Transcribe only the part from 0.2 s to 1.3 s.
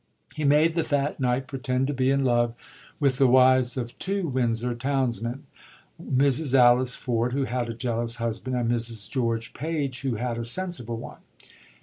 He made the fat